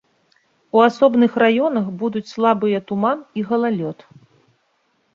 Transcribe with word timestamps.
У 0.77 0.81
асобных 0.89 1.31
раёнах 1.43 1.93
будуць 2.01 2.25
слабыя 2.33 2.77
туман 2.91 3.25
і 3.41 3.47
галалёд. 3.55 3.97